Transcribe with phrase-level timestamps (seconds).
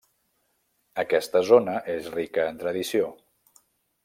[1.03, 3.13] Aquesta zona és rica en tradició.